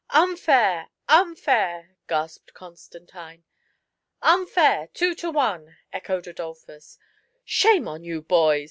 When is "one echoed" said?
5.29-6.25